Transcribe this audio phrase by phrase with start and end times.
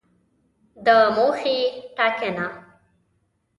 [0.85, 1.57] د موخې
[1.95, 2.47] ټاکنه